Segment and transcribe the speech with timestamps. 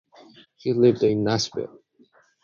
[0.55, 1.77] He lived in Nashville.